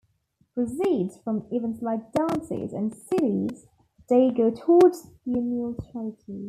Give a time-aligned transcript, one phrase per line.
[0.55, 3.67] Proceeds from events like dances and civies
[4.09, 6.39] day go towards the annual charity.